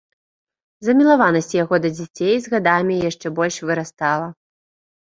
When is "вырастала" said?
3.67-4.27